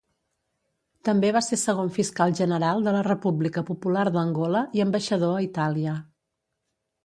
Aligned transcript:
També 1.09 1.29
va 1.37 1.43
ser 1.47 1.59
segon 1.63 1.91
fiscal 1.97 2.33
general 2.41 2.81
de 2.89 2.95
la 2.97 3.03
República 3.09 3.65
Popular 3.69 4.09
d'Angola 4.19 4.67
i 4.81 4.85
ambaixador 4.89 5.39
a 5.39 5.47
Itàlia. 5.51 5.99